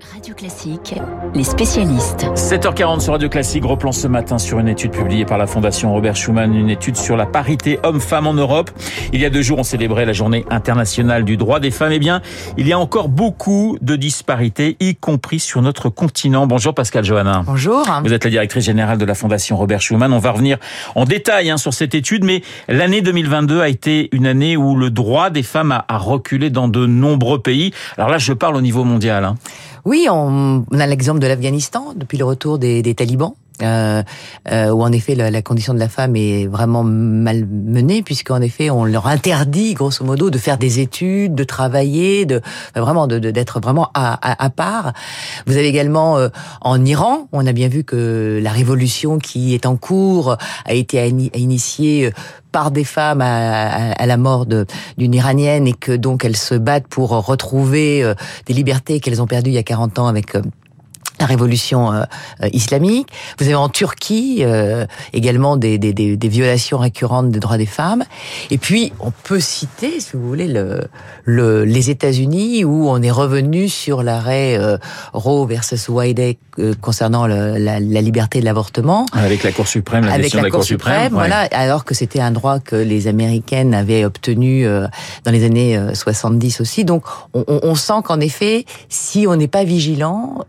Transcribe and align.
Radio 0.00 0.34
Classique, 0.34 0.94
les 1.34 1.42
spécialistes. 1.42 2.26
7h40 2.34 3.00
sur 3.00 3.14
Radio 3.14 3.30
Classique, 3.30 3.64
replan 3.64 3.92
ce 3.92 4.06
matin 4.06 4.36
sur 4.36 4.58
une 4.58 4.68
étude 4.68 4.90
publiée 4.90 5.24
par 5.24 5.38
la 5.38 5.46
Fondation 5.46 5.90
Robert 5.90 6.14
Schuman, 6.14 6.54
une 6.54 6.68
étude 6.68 6.96
sur 6.96 7.16
la 7.16 7.24
parité 7.24 7.78
homme-femme 7.82 8.26
en 8.26 8.34
Europe. 8.34 8.70
Il 9.14 9.20
y 9.20 9.24
a 9.24 9.30
deux 9.30 9.40
jours, 9.40 9.58
on 9.58 9.62
célébrait 9.62 10.04
la 10.04 10.12
journée 10.12 10.44
internationale 10.50 11.24
du 11.24 11.38
droit 11.38 11.60
des 11.60 11.70
femmes. 11.70 11.92
Eh 11.92 11.98
bien, 11.98 12.20
il 12.58 12.68
y 12.68 12.74
a 12.74 12.78
encore 12.78 13.08
beaucoup 13.08 13.78
de 13.80 13.96
disparités, 13.96 14.76
y 14.80 14.96
compris 14.96 15.40
sur 15.40 15.62
notre 15.62 15.88
continent. 15.88 16.46
Bonjour 16.46 16.74
Pascal 16.74 17.02
Johanna. 17.02 17.42
Bonjour. 17.46 17.86
Vous 18.04 18.12
êtes 18.12 18.24
la 18.24 18.30
directrice 18.30 18.66
générale 18.66 18.98
de 18.98 19.04
la 19.06 19.14
Fondation 19.14 19.56
Robert 19.56 19.80
Schuman. 19.80 20.12
On 20.12 20.18
va 20.18 20.32
revenir 20.32 20.58
en 20.94 21.06
détail 21.06 21.48
hein, 21.48 21.56
sur 21.56 21.72
cette 21.72 21.94
étude, 21.94 22.22
mais 22.22 22.42
l'année 22.68 23.00
2022 23.00 23.60
a 23.62 23.68
été 23.70 24.10
une 24.12 24.26
année 24.26 24.58
où 24.58 24.76
le 24.76 24.90
droit 24.90 25.30
des 25.30 25.42
femmes 25.42 25.72
a, 25.72 25.86
a 25.88 25.96
reculé 25.96 26.50
dans 26.50 26.68
de 26.68 26.86
nombreux 26.86 27.40
pays. 27.40 27.72
Alors 27.96 28.10
là, 28.10 28.18
je 28.18 28.34
parle 28.34 28.56
au 28.56 28.60
niveau 28.62 28.84
mondial. 28.84 29.34
Oui, 29.86 30.08
on, 30.10 30.64
a 30.72 30.86
l'exemple 30.86 31.20
de 31.20 31.28
l'Afghanistan 31.28 31.94
depuis 31.94 32.18
le 32.18 32.24
retour 32.24 32.58
des 32.58 32.94
talibans. 32.94 33.36
Euh, 33.62 34.02
euh, 34.50 34.68
où 34.68 34.82
en 34.82 34.92
effet 34.92 35.14
la, 35.14 35.30
la, 35.30 35.40
condition 35.40 35.72
de 35.72 35.78
la 35.78 35.88
femme 35.88 36.14
est 36.14 36.46
vraiment 36.46 36.84
mal 36.84 37.46
menée 37.46 38.02
puisqu'en 38.02 38.42
effet 38.42 38.68
on 38.68 38.84
leur 38.84 39.06
interdit 39.06 39.72
grosso 39.72 40.04
modo 40.04 40.28
de 40.28 40.36
faire 40.36 40.58
des 40.58 40.78
études, 40.80 41.34
de 41.34 41.44
travailler, 41.44 42.26
de 42.26 42.42
vraiment 42.74 43.06
de 43.06 43.18
d'être 43.18 43.60
vraiment 43.60 43.90
à, 43.94 44.12
à, 44.14 44.44
à, 44.44 44.50
part. 44.50 44.92
Vous 45.46 45.56
avez 45.56 45.68
également 45.68 46.18
euh, 46.18 46.28
en 46.60 46.84
Iran, 46.84 47.28
on 47.32 47.46
a 47.46 47.52
bien 47.52 47.68
vu 47.68 47.82
que 47.82 48.38
la 48.42 48.50
révolution 48.50 49.18
qui 49.18 49.54
est 49.54 49.64
en 49.64 49.76
cours 49.76 50.36
a 50.66 50.74
été 50.74 51.08
initiée 51.34 52.06
euh, 52.06 52.10
par 52.52 52.70
des 52.70 52.84
femmes 52.84 53.22
à, 53.22 53.92
à 53.92 54.06
la 54.06 54.16
mort 54.18 54.46
d'une 54.46 55.14
iranienne 55.14 55.66
et 55.66 55.72
que 55.72 55.92
donc 55.92 56.24
elles 56.24 56.36
se 56.36 56.54
battent 56.54 56.88
pour 56.88 57.10
retrouver 57.10 58.02
euh, 58.02 58.14
des 58.44 58.52
libertés 58.52 59.00
qu'elles 59.00 59.22
ont 59.22 59.26
perdues 59.26 59.50
il 59.50 59.54
y 59.54 59.58
a 59.58 59.62
40 59.62 59.98
ans 59.98 60.06
avec 60.08 60.36
la 61.20 61.26
révolution 61.26 61.92
euh, 61.92 62.02
euh, 62.42 62.48
islamique. 62.52 63.08
Vous 63.38 63.46
avez 63.46 63.54
en 63.54 63.68
Turquie 63.68 64.38
euh, 64.40 64.86
également 65.12 65.56
des, 65.56 65.78
des, 65.78 65.92
des, 65.92 66.16
des, 66.16 66.28
violations 66.28 66.78
récurrentes 66.78 67.30
des 67.30 67.40
droits 67.40 67.58
des 67.58 67.66
femmes. 67.66 68.04
Et 68.50 68.58
puis, 68.58 68.92
on 69.00 69.10
peut 69.10 69.40
citer, 69.40 70.00
si 70.00 70.10
vous 70.14 70.26
voulez, 70.26 70.48
le, 70.48 70.82
le, 71.24 71.64
les 71.64 71.90
États-Unis 71.90 72.64
où 72.64 72.88
on 72.88 73.02
est 73.02 73.10
revenu 73.10 73.68
sur 73.68 74.02
l'arrêt 74.02 74.58
Roe 75.12 75.46
versus 75.46 75.88
Wade 75.88 76.20
concernant 76.80 77.26
le, 77.26 77.58
la, 77.58 77.80
la, 77.80 78.00
liberté 78.00 78.40
de 78.40 78.44
l'avortement. 78.44 79.06
Avec 79.12 79.42
la 79.42 79.52
Cour 79.52 79.68
suprême, 79.68 80.04
la 80.06 80.12
Avec 80.12 80.32
la, 80.32 80.40
de 80.40 80.44
la 80.46 80.50
Cour, 80.50 80.64
suprême, 80.64 80.94
suprême 80.94 81.12
voilà, 81.12 81.48
alors 81.52 81.84
que 81.84 81.94
c'était 81.94 82.20
un 82.20 82.30
droit 82.30 82.58
que 82.60 82.76
les 82.76 83.08
Américaines 83.08 83.74
avaient 83.74 84.04
obtenu 84.04 84.64
dans 84.66 85.30
les 85.30 85.44
années 85.44 85.78
70 85.94 86.60
aussi. 86.60 86.84
Donc, 86.84 87.04
on, 87.34 87.44
on 87.46 87.74
sent 87.74 88.00
qu'en 88.04 88.20
effet, 88.20 88.64
si 88.88 89.26
on 89.26 89.36
n'est 89.36 89.48
pas 89.48 89.64
vigilant, 89.64 90.44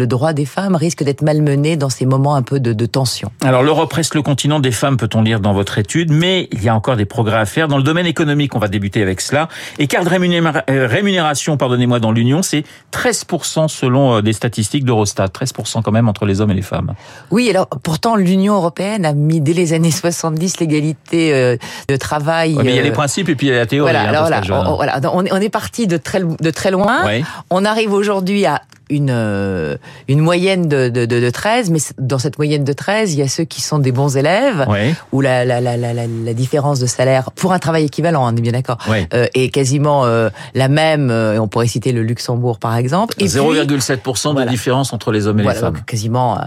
le 0.00 0.06
droit 0.06 0.32
des 0.32 0.46
femmes 0.46 0.76
risque 0.76 1.04
d'être 1.04 1.20
malmené 1.20 1.76
dans 1.76 1.90
ces 1.90 2.06
moments 2.06 2.34
un 2.34 2.42
peu 2.42 2.58
de, 2.58 2.72
de 2.72 2.86
tension. 2.86 3.30
Alors 3.42 3.62
l'Europe 3.62 3.92
reste 3.92 4.14
le 4.14 4.22
continent 4.22 4.58
des 4.58 4.72
femmes, 4.72 4.96
peut-on 4.96 5.20
lire 5.20 5.40
dans 5.40 5.52
votre 5.52 5.76
étude, 5.76 6.10
mais 6.10 6.48
il 6.52 6.62
y 6.62 6.70
a 6.70 6.74
encore 6.74 6.96
des 6.96 7.04
progrès 7.04 7.36
à 7.36 7.44
faire. 7.44 7.68
Dans 7.68 7.76
le 7.76 7.82
domaine 7.82 8.06
économique, 8.06 8.54
on 8.54 8.58
va 8.58 8.68
débuter 8.68 9.02
avec 9.02 9.20
cela. 9.20 9.48
Écart 9.78 10.04
de 10.04 10.10
euh, 10.10 10.86
rémunération, 10.86 11.58
pardonnez-moi, 11.58 12.00
dans 12.00 12.12
l'Union, 12.12 12.40
c'est 12.40 12.64
13% 12.92 13.68
selon 13.68 14.16
euh, 14.16 14.22
des 14.22 14.32
statistiques 14.32 14.86
d'Eurostat. 14.86 15.26
13% 15.26 15.82
quand 15.82 15.92
même 15.92 16.08
entre 16.08 16.24
les 16.24 16.40
hommes 16.40 16.50
et 16.50 16.54
les 16.54 16.62
femmes. 16.62 16.94
Oui, 17.30 17.50
alors 17.50 17.66
pourtant 17.66 18.16
l'Union 18.16 18.54
européenne 18.54 19.04
a 19.04 19.12
mis 19.12 19.42
dès 19.42 19.52
les 19.52 19.74
années 19.74 19.90
70 19.90 20.60
l'égalité 20.60 21.34
euh, 21.34 21.56
de 21.88 21.96
travail. 21.96 22.54
Ouais, 22.54 22.64
mais 22.64 22.70
il 22.70 22.76
y 22.76 22.80
a 22.80 22.82
les 22.82 22.90
principes 22.90 23.28
et 23.28 23.34
puis 23.34 23.48
il 23.48 23.50
y 23.50 23.52
a 23.52 23.58
la 23.58 23.66
théorie. 23.66 23.92
Voilà, 23.92 24.08
hein, 24.08 24.32
alors 24.32 24.70
on, 24.70 24.76
voilà, 24.76 24.98
on, 25.12 25.40
est 25.40 25.50
parti 25.50 25.86
de 25.86 25.98
très, 25.98 26.22
de 26.22 26.50
très 26.50 26.70
loin. 26.70 27.04
Ouais. 27.04 27.22
On 27.50 27.66
arrive 27.66 27.92
aujourd'hui 27.92 28.46
à 28.46 28.62
une, 28.90 29.10
euh, 29.10 29.76
une 30.08 30.20
moyenne 30.20 30.68
de, 30.68 30.88
de, 30.88 31.06
de, 31.06 31.20
de 31.20 31.30
13, 31.30 31.70
mais 31.70 31.78
dans 31.98 32.18
cette 32.18 32.36
moyenne 32.38 32.64
de 32.64 32.72
13, 32.72 33.14
il 33.14 33.18
y 33.18 33.22
a 33.22 33.28
ceux 33.28 33.44
qui 33.44 33.62
sont 33.62 33.78
des 33.78 33.92
bons 33.92 34.16
élèves, 34.16 34.66
ouais. 34.68 34.94
où 35.12 35.20
la, 35.20 35.44
la, 35.44 35.60
la, 35.60 35.76
la, 35.76 35.92
la 35.94 36.34
différence 36.34 36.80
de 36.80 36.86
salaire, 36.86 37.30
pour 37.32 37.52
un 37.52 37.58
travail 37.58 37.84
équivalent, 37.84 38.26
on 38.26 38.36
est 38.36 38.40
bien 38.40 38.52
d'accord, 38.52 38.78
ouais. 38.88 39.08
euh, 39.14 39.26
est 39.34 39.48
quasiment 39.48 40.04
euh, 40.04 40.28
la 40.54 40.68
même, 40.68 41.10
et 41.10 41.38
on 41.38 41.48
pourrait 41.48 41.68
citer 41.68 41.92
le 41.92 42.02
Luxembourg 42.02 42.58
par 42.58 42.76
exemple. 42.76 43.14
0,7% 43.18 44.28
de 44.28 44.32
voilà. 44.32 44.50
différence 44.50 44.92
entre 44.92 45.12
les 45.12 45.26
hommes 45.26 45.40
et 45.40 45.42
voilà, 45.42 45.58
les 45.58 45.64
femmes. 45.64 45.80
Quasiment. 45.86 46.38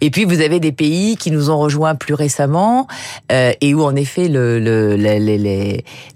Et 0.00 0.10
puis 0.10 0.24
vous 0.24 0.40
avez 0.40 0.60
des 0.60 0.72
pays 0.72 1.16
qui 1.16 1.30
nous 1.30 1.50
ont 1.50 1.58
rejoints 1.58 1.94
plus 1.94 2.14
récemment, 2.14 2.86
et 3.30 3.74
où 3.74 3.82
en 3.82 3.94
effet 3.94 4.28
le, 4.28 4.58
le, 4.58 4.96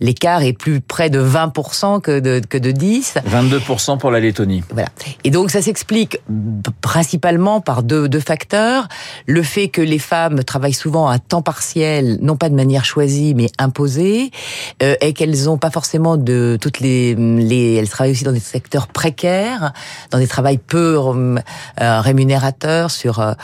l'écart 0.01 0.43
est 0.43 0.53
plus 0.53 0.81
près 0.81 1.11
de 1.11 1.23
20% 1.23 2.01
que 2.01 2.21
de, 2.21 2.41
que 2.49 2.59
de 2.59 2.71
10. 2.71 3.19
22% 3.29 3.99
pour 3.99 4.11
la 4.11 4.21
Lettonie. 4.21 4.63
Voilà. 4.73 4.89
Et 5.25 5.31
donc 5.31 5.50
ça 5.51 5.63
s'explique 5.63 6.19
principalement 6.81 7.61
par 7.61 7.83
deux, 7.83 8.09
deux, 8.09 8.21
facteurs. 8.21 8.89
Le 9.27 9.43
fait 9.43 9.69
que 9.69 9.81
les 9.81 9.99
femmes 9.99 10.45
travaillent 10.45 10.73
souvent 10.73 11.09
à 11.09 11.19
temps 11.19 11.43
partiel, 11.43 12.19
non 12.23 12.37
pas 12.37 12.49
de 12.49 12.55
manière 12.55 12.85
choisie, 12.85 13.35
mais 13.35 13.51
imposée, 13.59 14.31
euh, 14.83 14.95
et 15.01 15.13
qu'elles 15.13 15.45
n'ont 15.45 15.59
pas 15.59 15.71
forcément 15.71 16.17
de 16.17 16.59
toutes 16.61 16.81
les, 16.81 17.15
les... 17.15 17.75
Elles 17.75 17.89
travaillent 17.89 18.13
aussi 18.13 18.25
dans 18.25 18.33
des 18.33 18.41
secteurs 18.41 18.89
précaires, 18.89 19.73
dans 20.11 20.19
des 20.19 20.29
travails 20.29 20.59
peu 20.59 20.97
euh, 20.99 21.41
rémunérateurs. 22.01 22.91
Sur, 22.91 23.21
euh, 23.21 23.35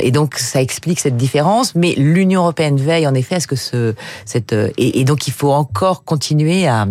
et 0.00 0.10
donc 0.10 0.36
ça 0.36 0.60
explique 0.60 1.00
cette 1.00 1.16
différence. 1.16 1.74
Mais 1.74 1.94
l'Union 1.96 2.42
européenne 2.42 2.76
veille 2.76 3.06
en 3.06 3.14
effet 3.14 3.36
à 3.36 3.40
ce 3.40 3.46
que 3.46 3.56
ce... 3.56 3.94
Cette, 4.24 4.52
et, 4.52 5.00
et 5.00 5.04
donc 5.04 5.26
il 5.26 5.32
faut 5.32 5.52
encore 5.52 6.04
continuer 6.04 6.66
à 6.66 6.86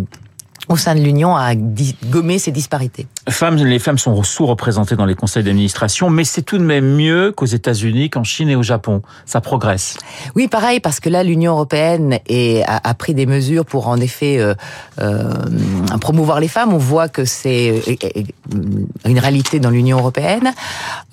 au 0.68 0.76
sein 0.76 0.94
de 0.94 1.00
l'Union 1.00 1.36
à 1.36 1.54
gommer 1.54 2.38
ces 2.38 2.50
disparités. 2.50 3.06
Femmes, 3.28 3.56
les 3.56 3.78
femmes 3.78 3.98
sont 3.98 4.22
sous-représentées 4.22 4.96
dans 4.96 5.04
les 5.04 5.14
conseils 5.14 5.42
d'administration, 5.42 6.10
mais 6.10 6.24
c'est 6.24 6.42
tout 6.42 6.58
de 6.58 6.62
même 6.62 6.96
mieux 6.96 7.32
qu'aux 7.32 7.46
États-Unis, 7.46 8.10
qu'en 8.10 8.24
Chine 8.24 8.48
et 8.48 8.56
au 8.56 8.62
Japon. 8.62 9.02
Ça 9.26 9.40
progresse. 9.40 9.96
Oui, 10.34 10.48
pareil, 10.48 10.80
parce 10.80 11.00
que 11.00 11.08
là, 11.08 11.22
l'Union 11.22 11.52
européenne 11.52 12.18
est, 12.28 12.62
a, 12.66 12.80
a, 12.82 12.94
pris 12.94 13.14
des 13.14 13.26
mesures 13.26 13.64
pour 13.64 13.88
en 13.88 13.98
effet 13.98 14.38
euh, 14.38 14.54
euh, 15.00 15.32
promouvoir 16.00 16.40
les 16.40 16.48
femmes. 16.48 16.72
On 16.72 16.78
voit 16.78 17.08
que 17.08 17.24
c'est 17.24 17.82
une 19.04 19.18
réalité 19.18 19.60
dans 19.60 19.70
l'Union 19.70 19.98
européenne 19.98 20.52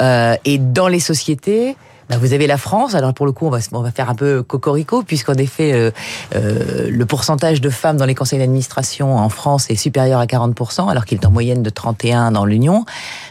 euh, 0.02 0.36
et 0.46 0.58
dans 0.58 0.88
les 0.88 1.00
sociétés. 1.00 1.76
Ben 2.10 2.18
vous 2.18 2.34
avez 2.34 2.48
la 2.48 2.58
France. 2.58 2.96
Alors 2.96 3.14
pour 3.14 3.26
le 3.26 3.32
coup, 3.32 3.48
on 3.48 3.50
va, 3.50 3.92
faire 3.92 4.10
un 4.10 4.16
peu 4.16 4.44
cocorico, 4.44 5.04
puisqu'en 5.04 5.36
effet, 5.36 5.74
euh, 5.74 5.92
euh, 6.36 6.90
le 6.90 7.06
pourcentage 7.06 7.62
de 7.62 7.70
femmes 7.70 7.98
dans 7.98 8.06
les 8.06 8.16
conseils 8.16 8.40
d'administration 8.40 9.18
en 9.18 9.30
France 9.30 9.70
est 9.70 9.76
supérieur 9.76 10.20
à 10.20 10.26
40%, 10.26 10.90
alors 10.90 11.06
qu'il 11.06 11.20
est 11.20 11.26
en 11.26 11.32
moyenne 11.32 11.64
de 11.64 11.70
31 11.70 12.32
dans 12.32 12.46
l'Union. 12.46 12.86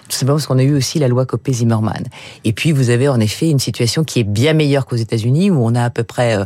Tout 0.08 0.16
simplement 0.16 0.36
parce 0.36 0.46
qu'on 0.46 0.58
a 0.58 0.62
eu 0.62 0.74
aussi 0.74 0.98
la 0.98 1.08
loi 1.08 1.26
Copé-Zimmermann. 1.26 2.04
Et 2.44 2.52
puis 2.52 2.72
vous 2.72 2.90
avez 2.90 3.08
en 3.08 3.20
effet 3.20 3.50
une 3.50 3.58
situation 3.60 4.04
qui 4.04 4.20
est 4.20 4.24
bien 4.24 4.54
meilleure 4.54 4.86
qu'aux 4.86 4.96
États-Unis, 4.96 5.50
où 5.50 5.64
on 5.64 5.74
a 5.74 5.84
à 5.84 5.90
peu 5.90 6.02
près 6.02 6.38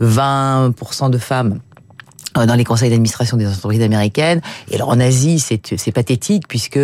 20% 0.00 1.10
de 1.10 1.18
femmes 1.18 1.60
dans 2.34 2.54
les 2.54 2.64
conseils 2.64 2.90
d'administration 2.90 3.36
des 3.36 3.46
entreprises 3.46 3.82
américaines. 3.82 4.40
Et 4.70 4.76
alors 4.76 4.88
en 4.88 5.00
Asie, 5.00 5.38
c'est 5.38 5.92
pathétique 5.92 6.48
puisque, 6.48 6.80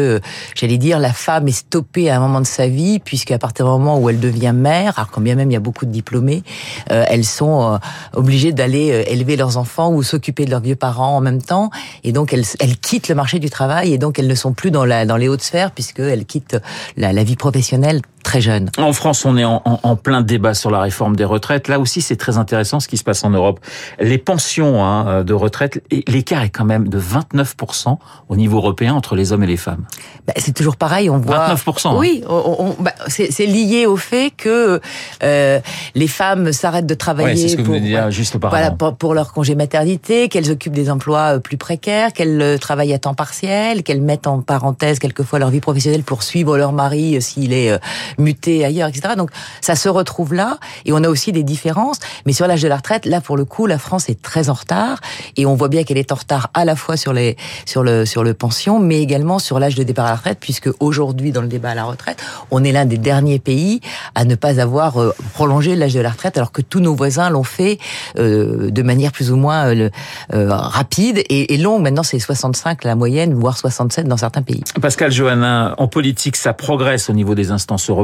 j'allais 0.55 0.79
dire, 0.79 0.99
la 0.99 1.13
femme 1.13 1.49
est 1.49 1.53
stoppée 1.53 2.11
à 2.11 2.17
un 2.17 2.21
moment 2.21 2.41
de 2.41 2.47
sa 2.47 2.69
vie, 2.69 2.99
puisqu'à 2.99 3.39
partir 3.39 3.65
du 3.67 3.71
moment 3.71 3.99
où 3.99 4.09
elle 4.09 4.21
devient 4.21 4.53
mère, 4.55 4.99
alors 4.99 5.11
quand 5.11 5.21
bien 5.21 5.35
même 5.35 5.51
il 5.51 5.55
y 5.55 5.57
a 5.57 5.61
beaucoup 5.61 5.87
de 5.87 5.91
diplômés, 5.91 6.43
euh, 6.91 7.05
elles 7.09 7.25
sont 7.25 7.75
euh, 7.75 7.79
obligées 8.15 8.53
d'aller 8.53 8.93
euh, 8.93 9.03
élever 9.07 9.37
leurs 9.37 9.57
enfants 9.57 9.93
ou 9.93 10.03
s'occuper 10.03 10.45
de 10.45 10.51
leurs 10.51 10.61
vieux 10.61 10.77
parents 10.77 11.17
en 11.17 11.21
même 11.21 11.43
temps. 11.43 11.71
Et 12.05 12.13
donc 12.13 12.33
elles, 12.33 12.45
elles 12.61 12.77
quittent 12.77 13.09
le 13.09 13.15
marché 13.15 13.39
du 13.39 13.51
travail 13.51 13.93
et 13.93 13.99
donc 13.99 14.19
elles 14.19 14.29
ne 14.29 14.35
sont 14.35 14.53
plus 14.53 14.71
dans, 14.71 14.85
la, 14.85 15.07
dans 15.07 15.17
les 15.17 15.29
hautes 15.29 15.43
sphères 15.43 15.71
puisqu'elles 15.73 16.25
quittent 16.25 16.59
la, 16.97 17.13
la 17.13 17.25
vie 17.25 17.37
professionnelle 17.37 18.01
très 18.23 18.41
jeune. 18.41 18.71
En 18.79 18.93
France, 18.93 19.25
on 19.25 19.37
est 19.37 19.45
en, 19.45 19.63
en, 19.65 19.81
en, 19.83 19.97
plein 19.97 20.21
débat 20.21 20.55
sur 20.55 20.71
la 20.71 20.81
réforme 20.81 21.17
des 21.17 21.25
retraites. 21.25 21.69
Là 21.69 21.79
aussi, 21.79 22.01
c'est 22.01 22.17
très 22.17 22.39
intéressant 22.39 22.81
ce 22.81 22.89
qui 22.89 22.97
se 22.97 23.05
passe 23.05 23.25
en 23.25 23.31
Europe. 23.31 23.61
Les 23.99 24.19
pensions 24.19 24.85
hein, 24.85 25.25
de 25.25 25.35
retraite, 25.35 25.83
l'écart 26.09 26.43
est 26.43 26.51
quand 26.51 26.65
même 26.65 26.89
de 26.89 27.01
29% 27.01 27.97
au 28.29 28.37
niveau 28.37 28.59
européen 28.59 28.95
entre 28.95 29.15
les 29.15 29.33
hommes 29.33 29.43
et 29.43 29.47
les 29.47 29.57
femmes. 29.57 29.85
Bah, 30.27 30.35
c'est 30.37 30.55
toujours 30.55 30.77
pareil, 30.77 31.11
on 31.11 31.19
voit. 31.19 31.55
29%. 31.55 31.99
Oui, 31.99 32.23
on, 32.29 32.57
on, 32.59 32.83
bah, 32.83 32.93
c'est 33.09 33.47
lié 33.47 33.87
au 33.87 33.97
fait 33.97 34.31
que 34.37 34.81
euh, 35.23 35.61
les 35.95 36.09
femmes 36.09 36.53
s'arrêtent 36.53 36.87
de 36.87 36.95
travailler 36.95 37.43
ouais, 37.43 37.49
ce 37.49 37.57
que 37.57 37.63
pour, 37.63 37.75
vous 37.75 37.81
dire 37.81 38.11
juste. 38.11 38.37
Voilà, 38.41 38.71
pour, 38.71 38.95
pour, 38.97 39.15
leur 39.15 39.33
congé 39.33 39.55
maternité, 39.55 40.29
qu'elles 40.29 40.51
occupent 40.51 40.75
des 40.75 40.91
emplois 40.91 41.37
euh, 41.37 41.39
plus 41.39 41.57
précaires, 41.57 42.13
qu'elles 42.13 42.41
euh, 42.41 42.59
travaillent 42.59 42.93
à 42.93 42.99
temps 42.99 43.15
partiel, 43.15 43.83
qu'elles 43.83 44.01
mettent 44.01 44.27
en 44.27 44.41
parenthèse 44.41 44.99
quelquefois 44.99 45.39
leur 45.39 45.51
vie 45.51 45.61
professionnelle 45.61 46.03
pour 46.03 46.23
suivre 46.23 46.57
leur 46.57 46.73
mari 46.73 47.21
s'il 47.21 47.53
est 47.53 47.79
muté 48.19 48.65
ailleurs, 48.65 48.89
etc. 48.89 49.15
Donc 49.17 49.31
ça 49.61 49.75
se 49.75 49.89
retrouve 49.89 50.35
là, 50.35 50.59
et 50.85 50.93
on 50.93 51.03
a 51.03 51.09
aussi 51.09 51.33
des 51.33 51.43
différences. 51.43 51.99
Mais 52.27 52.33
sur 52.33 52.47
l'âge 52.47 52.63
de 52.63 52.69
la 52.69 52.77
retraite, 52.77 53.07
là 53.07 53.21
pour 53.21 53.37
le 53.37 53.45
coup, 53.45 53.67
la 53.67 53.79
France 53.79 54.09
est 54.09 54.21
très 54.21 54.49
en 54.51 54.55
retard, 54.55 55.01
et 55.37 55.47
on 55.47 55.55
voit 55.55 55.69
bien 55.69 55.85
qu'elle 55.85 55.99
est 55.99 56.13
en 56.13 56.17
retard 56.17 56.51
à 56.55 56.65
la 56.65 56.77
fois 56.77 56.97
sur 56.97 57.13
les 57.13 57.37
sur 57.67 57.83
le 57.83 58.07
sur 58.07 58.25
le 58.25 58.35
pension, 58.35 58.79
mais 58.79 59.01
également 59.01 59.39
sur 59.39 59.59
l'âge 59.59 59.75
de 59.75 59.83
départ 59.83 60.07
à 60.07 60.11
la 60.11 60.17
retraite, 60.17 60.39
puisque 60.41 60.71
aujourd'hui 60.81 61.33
dans 61.33 61.43
le 61.43 61.49
débat 61.49 61.71
à 61.71 61.75
la 61.75 61.85
retraite, 61.85 62.23
on 62.51 62.65
est 62.65 62.73
l'un 62.73 62.85
des 62.85 62.99
derniers 62.99 63.39
pays 63.39 63.81
à 64.15 64.25
ne 64.25 64.35
pas 64.35 64.61
avoir 64.61 65.01
euh, 65.01 65.15
prolongé 65.35 65.77
l'âge 65.77 65.95
de 65.95 66.01
la 66.01 66.11
retraite, 66.11 66.37
alors 66.37 66.53
que 66.53 66.63
tous 66.63 66.81
nos 66.81 66.95
voisins 66.95 67.31
l'ont 67.31 67.45
fait 67.45 67.79
euh, 68.19 68.71
de 68.71 68.83
manière 68.83 69.13
plus 69.13 69.31
ou 69.31 69.37
moins 69.37 69.75
euh, 69.75 69.91
rapide 70.31 71.19
et, 71.19 71.55
et 71.55 71.59
longue. 71.59 71.83
Maintenant, 71.83 72.03
c'est 72.03 72.19
65 72.19 72.85
la 72.85 72.95
moyenne, 72.95 73.35
voire 73.35 73.57
67 73.57 74.07
dans 74.07 74.17
certains 74.17 74.43
pays. 74.43 74.63
Pascal 74.81 75.13
Johannin, 75.13 75.75
en 75.79 75.89
politique, 75.89 76.37
ça 76.37 76.53
progresse 76.53 77.11
au 77.11 77.13
niveau 77.13 77.35
des 77.35 77.51
instances 77.51 77.89
européennes. 77.91 78.00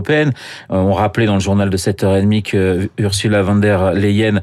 On 0.68 0.92
rappelait 0.92 1.26
dans 1.26 1.34
le 1.34 1.40
journal 1.40 1.70
de 1.70 1.76
7h30 1.76 2.42
que 2.42 2.88
Ursula 2.98 3.42
von 3.42 3.56
der 3.56 3.92
Leyen 3.92 4.40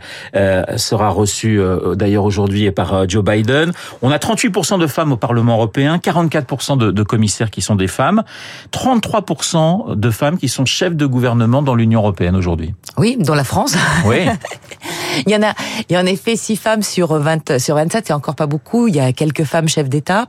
sera 0.78 1.10
reçue 1.10 1.62
d'ailleurs 1.96 2.24
aujourd'hui 2.24 2.70
par 2.72 3.08
Joe 3.10 3.24
Biden. 3.24 3.72
On 4.02 4.12
a 4.12 4.18
38% 4.18 4.80
de 4.80 4.88
femmes 4.88 5.12
au 5.12 5.18
Parlement 5.18 5.56
européen, 5.56 5.98
44% 5.98 6.78
de, 6.78 6.92
de 6.92 7.04
commissaires 7.04 7.52
qui 7.52 7.62
sont 7.62 7.76
des 7.76 7.88
femmes, 7.88 8.24
33% 8.72 9.96
de 9.96 10.12
femmes 10.12 10.38
qui 10.38 10.50
sont 10.50 10.66
chefs 10.66 10.96
de 10.96 11.06
gouvernement 11.06 11.62
dans 11.62 11.76
l'Union 11.76 12.00
européenne 12.00 12.36
aujourd'hui. 12.36 12.74
Oui, 12.98 13.18
dans 13.20 13.36
la 13.36 13.44
France. 13.44 13.76
Oui. 14.06 14.26
il 15.26 15.32
y 15.32 15.36
en 15.36 15.44
a, 15.44 15.54
il 15.90 15.94
y 15.94 15.96
a 15.96 16.02
en 16.02 16.06
effet 16.06 16.36
6 16.36 16.56
femmes 16.56 16.84
sur 16.84 17.14
20, 17.14 17.60
sur 17.60 17.76
27, 17.76 18.08
c'est 18.08 18.14
encore 18.14 18.36
pas 18.36 18.48
beaucoup. 18.48 18.88
Il 18.88 18.96
y 18.96 19.00
a 19.00 19.12
quelques 19.14 19.44
femmes 19.44 19.68
chefs 19.68 19.90
d'État. 19.90 20.28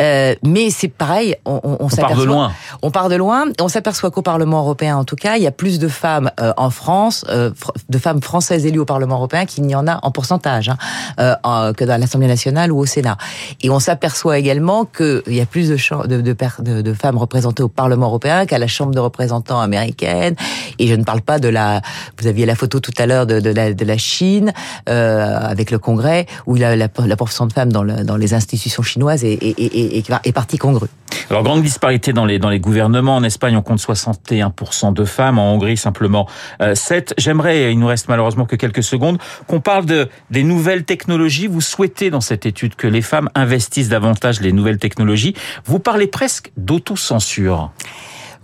Euh, 0.00 0.34
mais 0.42 0.70
c'est 0.70 0.88
pareil, 0.88 1.36
on, 1.44 1.60
on, 1.62 1.76
on 1.80 1.88
part 1.88 2.16
de 2.16 2.24
loin. 2.24 2.52
On 2.82 2.90
part 2.90 3.08
de 3.08 3.16
loin. 3.16 3.46
On 3.60 3.68
s'aperçoit 3.68 4.10
qu'au 4.10 4.22
Parlement 4.22 4.60
européen, 4.60 4.96
en 4.96 5.04
tout 5.04 5.16
cas, 5.16 5.36
il 5.36 5.42
y 5.42 5.46
a 5.46 5.52
plus 5.52 5.78
de 5.78 5.88
femmes 5.88 6.30
euh, 6.40 6.52
en 6.56 6.70
France, 6.70 7.24
euh, 7.28 7.50
de 7.88 7.98
femmes 7.98 8.22
françaises 8.22 8.66
élues 8.66 8.80
au 8.80 8.84
Parlement 8.84 9.16
européen 9.16 9.46
qu'il 9.46 9.64
n'y 9.64 9.74
en 9.74 9.86
a 9.86 9.98
en 10.02 10.10
pourcentage 10.10 10.68
hein, 10.68 10.76
euh, 11.20 11.72
que 11.72 11.84
dans 11.84 12.00
l'Assemblée 12.00 12.28
nationale 12.28 12.72
ou 12.72 12.78
au 12.78 12.86
Sénat. 12.86 13.16
Et 13.62 13.70
on 13.70 13.80
s'aperçoit 13.80 14.38
également 14.38 14.84
qu'il 14.84 15.22
y 15.28 15.40
a 15.40 15.46
plus 15.46 15.68
de, 15.68 16.06
de, 16.06 16.20
de, 16.20 16.82
de 16.82 16.94
femmes 16.94 17.18
représentées 17.18 17.62
au 17.62 17.68
Parlement 17.68 18.06
européen 18.06 18.46
qu'à 18.46 18.58
la 18.58 18.66
Chambre 18.66 18.92
de 18.92 19.00
représentants 19.00 19.60
américaine. 19.60 20.34
Et 20.78 20.86
je 20.86 20.94
ne 20.94 21.04
parle 21.04 21.22
pas 21.22 21.38
de 21.38 21.48
la. 21.48 21.80
Vous 22.18 22.26
aviez 22.26 22.46
la 22.46 22.54
photo 22.54 22.80
tout 22.80 22.92
à 22.98 23.06
l'heure 23.06 23.26
de, 23.26 23.40
de, 23.40 23.50
la, 23.50 23.72
de 23.72 23.84
la 23.84 23.98
Chine 23.98 24.15
euh, 24.88 25.38
avec 25.40 25.70
le 25.70 25.78
Congrès 25.78 26.26
où 26.46 26.54
la, 26.54 26.76
la, 26.76 26.88
proportion 26.88 27.46
de 27.46 27.52
femmes 27.52 27.72
dans, 27.72 27.82
le, 27.82 28.04
dans 28.04 28.16
les 28.16 28.34
institutions 28.34 28.82
chinoises 28.82 29.24
est, 29.24 30.32
partie 30.34 30.58
congrue. 30.58 30.88
Alors 31.30 31.42
grande 31.42 31.62
disparité 31.62 32.12
dans 32.12 32.24
les 32.24 32.60
gouvernements. 32.60 33.16
En 33.16 33.24
Espagne, 33.24 33.56
on 33.56 33.62
compte 33.62 33.78
61% 33.78 34.92
de 34.92 35.04
femmes. 35.04 35.38
En 35.38 35.54
Hongrie, 35.54 35.76
simplement 35.76 36.28
euh, 36.60 36.74
7. 36.74 37.14
J'aimerais, 37.18 37.72
il 37.72 37.78
nous 37.78 37.86
reste 37.86 38.08
malheureusement 38.08 38.44
que 38.44 38.56
quelques 38.56 38.82
secondes, 38.82 39.18
qu'on 39.46 39.60
parle 39.60 39.86
de 39.86 40.08
des 40.30 40.42
nouvelles 40.42 40.84
technologies. 40.84 41.46
Vous 41.46 41.60
souhaitez 41.60 42.10
dans 42.10 42.20
cette 42.20 42.46
étude 42.46 42.76
que 42.76 42.86
les 42.86 43.02
femmes 43.02 43.28
investissent 43.34 43.88
davantage 43.88 44.40
les 44.40 44.52
nouvelles 44.52 44.78
technologies. 44.78 45.34
Vous 45.64 45.78
parlez 45.78 46.06
presque 46.06 46.52
d'autocensure. 46.56 47.70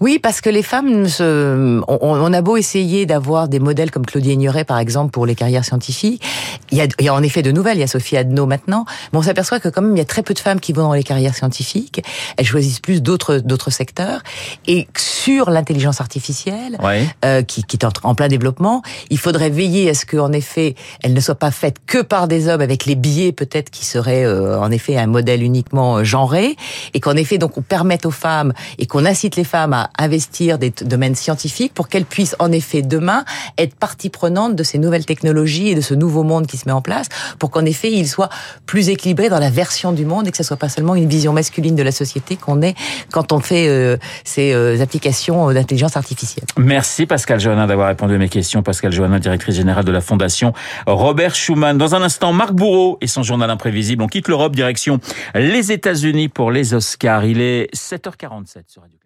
Oui, 0.01 0.19
parce 0.19 0.41
que 0.41 0.51
les 0.51 0.63
femmes, 0.63 1.09
se... 1.09 1.81
on, 1.87 2.33
a 2.33 2.43
beau 2.43 2.57
essayer 2.57 3.07
d'avoir 3.07 3.49
des 3.49 3.61
modèles 3.61 3.91
comme 3.91 4.07
Claudie 4.07 4.33
Ignoret, 4.33 4.65
par 4.65 4.79
exemple, 4.79 5.11
pour 5.11 5.27
les 5.27 5.35
carrières 5.35 5.65
scientifiques. 5.65 6.23
Il 6.71 6.79
y, 6.79 6.81
a, 6.81 6.87
il 6.99 7.05
y 7.05 7.09
a 7.09 7.15
en 7.15 7.23
effet 7.23 7.43
de 7.43 7.53
nouvelles. 7.53 7.77
Il 7.77 7.81
y 7.81 7.85
a 7.85 7.89
Sophie 7.89 8.17
Adno 8.17 8.47
maintenant, 8.47 8.85
mais 9.13 9.19
on 9.19 9.23
s'aperçoit 9.23 9.61
que 9.61 9.69
quand 9.69 9.83
même 9.83 9.95
il 9.95 9.99
y 9.99 10.03
a 10.03 10.07
très 10.07 10.23
peu 10.23 10.35
de 10.35 10.39
femmes 10.39 10.61
qui 10.61 10.73
vont 10.73 10.83
dans 10.83 10.95
les 10.95 11.03
carrières 11.05 11.35
scientifiques. 11.35 12.03
Elles 12.37 12.47
choisissent 12.47 12.81
plus 12.81 13.03
d'autres 13.03 13.39
d'autres 13.39 13.71
secteurs. 13.71 14.23
Et 14.67 14.89
sur 14.97 15.51
l'intelligence 15.51 16.01
artificielle, 16.01 16.79
ouais. 16.83 17.07
euh, 17.25 17.43
qui, 17.43 17.63
qui 17.65 17.77
est 17.77 17.87
en 18.03 18.15
plein 18.15 18.29
développement, 18.29 18.83
il 19.11 19.19
faudrait 19.19 19.51
veiller 19.51 19.91
à 19.91 19.95
ce 19.95 20.07
qu'en 20.07 20.33
effet, 20.33 20.75
elle 21.03 21.13
ne 21.13 21.21
soit 21.21 21.35
pas 21.35 21.51
faite 21.51 21.77
que 21.87 22.03
par 22.03 22.29
des 22.29 22.49
hommes 22.49 22.61
avec 22.61 22.87
les 22.87 22.95
biais 22.95 23.33
peut-être 23.33 23.71
qui 23.71 23.85
seraient 23.85 24.25
euh, 24.25 24.59
en 24.59 24.71
effet 24.71 24.97
un 24.97 25.07
modèle 25.07 25.43
uniquement 25.43 25.99
euh, 25.99 26.05
genré, 26.05 26.57
et 26.95 27.01
qu'en 27.01 27.17
effet 27.17 27.39
donc 27.39 27.57
on 27.57 27.63
permette 27.63 28.07
aux 28.07 28.11
femmes 28.11 28.53
et 28.79 28.87
qu'on 28.87 29.05
incite 29.05 29.37
les 29.37 29.45
femmes 29.45 29.73
à 29.73 29.91
investir 29.99 30.59
des 30.59 30.71
domaines 30.71 31.15
scientifiques 31.15 31.75
pour 31.75 31.89
qu'elles 31.89 32.05
puissent 32.05 32.37
en 32.39 32.53
effet 32.53 32.83
demain 32.83 33.25
être 33.59 33.75
partie 33.75 34.11
prenante 34.11 34.57
de 34.57 34.63
ces 34.63 34.79
nouvelles 34.79 35.07
technologies 35.07 35.69
et 35.69 35.75
de 35.75 35.81
ce 35.81 35.95
nouveau 35.95 36.23
monde 36.23 36.47
qui 36.47 36.57
se 36.57 36.67
met 36.67 36.73
en 36.73 36.83
place 36.83 37.09
pour 37.39 37.51
qu'en 37.51 37.65
effet 37.65 37.91
il 37.91 38.09
soit 38.09 38.29
plus 38.67 38.89
équilibré 38.89 39.29
dans 39.29 39.39
la 39.39 39.51
version 39.51 39.93
du 39.93 40.05
monde 40.05 40.27
et 40.29 40.31
que 40.31 40.37
ce 40.37 40.43
soit 40.43 40.57
pas 40.57 40.69
seulement 40.69 40.95
une 40.95 41.09
vision 41.09 41.33
masculine 41.33 41.77
de 41.77 41.83
la 41.83 41.93
société 41.93 42.37
qu'on 42.37 42.63
ait 42.63 42.75
quand 43.11 43.33
on 43.33 43.41
fait 43.41 43.69
euh, 43.69 43.97
ces 44.25 44.53
euh, 44.53 44.81
applications 44.81 45.53
d'intelligence 45.53 45.97
artificielle. 45.97 46.47
Merci 46.57 47.07
Pascal 47.07 47.41
Johannin 47.41 47.67
d'avoir 47.67 47.89
répondu 47.89 48.15
à 48.15 48.19
mes 48.19 48.29
questions. 48.29 48.63
Pascal 48.63 48.93
Johannin, 48.93 49.19
directrice 49.19 49.57
générale 49.57 49.85
de 49.85 49.93
la 49.93 50.01
Fondation 50.01 50.53
Robert 50.87 51.35
Schuman. 51.35 51.77
Dans 51.79 51.95
un 51.95 52.03
instant, 52.03 52.33
Marc 52.33 52.53
Bourreau 52.53 52.99
et 53.01 53.07
son 53.07 53.23
journal 53.23 53.51
imprévisible. 53.51 54.03
On 54.03 54.09
quitte 54.09 54.29
l'Europe, 54.29 54.55
direction 54.55 55.01
les 55.35 55.73
États-Unis 55.73 56.29
pour 56.29 56.51
les 56.51 56.75
Oscars. 56.75 57.25
Il 57.25 57.41
est 57.41 57.75
7h47 57.75 58.63
sur 58.67 58.83
Radio 58.83 59.02